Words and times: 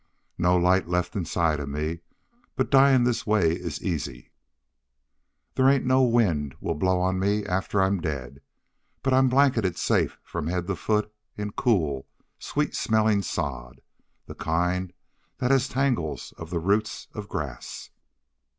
"No 0.39 0.57
light 0.57 0.87
left 0.87 1.15
inside 1.15 1.59
of 1.59 1.69
me, 1.69 1.99
but 2.55 2.71
dyin' 2.71 3.03
this 3.03 3.27
way 3.27 3.51
is 3.51 3.83
easy. 3.83 4.31
There 5.53 5.69
ain't 5.69 5.85
no 5.85 6.01
wind 6.01 6.55
will 6.59 6.73
blow 6.73 6.99
on 6.99 7.19
me 7.19 7.45
after 7.45 7.79
I'm 7.79 8.01
dead, 8.01 8.41
but 9.03 9.13
I'll 9.13 9.21
be 9.21 9.27
blanketed 9.29 9.77
safe 9.77 10.17
from 10.23 10.47
head 10.47 10.65
to 10.65 10.75
foot 10.75 11.13
in 11.37 11.51
cool, 11.51 12.07
sweet 12.39 12.73
smellin' 12.75 13.21
sod 13.21 13.79
the 14.25 14.33
kind 14.33 14.91
that 15.37 15.51
has 15.51 15.69
tangles 15.69 16.33
of 16.35 16.49
the 16.49 16.57
roots 16.59 17.07
of 17.13 17.29
grass. 17.29 17.91